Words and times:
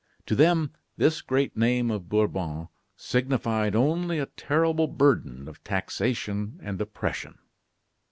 To 0.25 0.33
them 0.35 0.71
this 0.97 1.21
great 1.21 1.55
name 1.55 1.91
of 1.91 2.09
Bourbon 2.09 2.69
signified 2.97 3.75
only 3.75 4.17
a 4.17 4.25
terrible 4.25 4.87
burden 4.87 5.47
of 5.47 5.63
taxation 5.63 6.59
and 6.63 6.81
oppression. 6.81 7.37